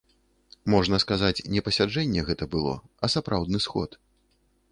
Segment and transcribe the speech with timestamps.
[0.73, 2.73] Можна сказаць, не пасяджэнне гэта было,
[3.05, 3.89] а сапраўдны сход.